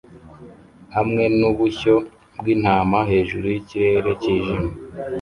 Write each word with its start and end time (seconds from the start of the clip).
hamwe 0.95 1.23
nubushyo 1.39 1.95
bwintama 2.39 2.99
hejuru 3.11 3.45
yikirere 3.53 4.11
cyijimye 4.21 4.73